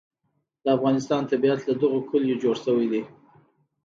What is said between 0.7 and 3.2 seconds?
افغانستان طبیعت له دغو کلیو جوړ شوی دی.